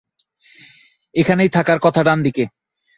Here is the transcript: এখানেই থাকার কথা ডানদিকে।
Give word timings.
এখানেই 1.15 1.49
থাকার 1.49 1.79
কথা 1.81 2.01
ডানদিকে। 2.03 2.45